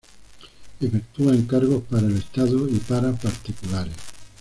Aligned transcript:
Efectúa 0.79 1.35
encargos 1.35 1.83
para 1.83 2.07
el 2.07 2.17
Estado 2.17 2.67
y 2.67 2.79
para 2.79 3.13
particulares. 3.13 3.93